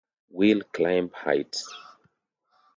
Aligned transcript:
Will 0.31 0.61
climb 0.73 1.11
heights. 1.13 1.71